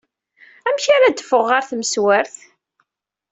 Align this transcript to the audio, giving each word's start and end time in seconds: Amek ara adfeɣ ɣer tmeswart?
Amek 0.67 0.85
ara 0.95 1.05
adfeɣ 1.09 1.43
ɣer 1.49 1.61
tmeswart? 1.69 2.35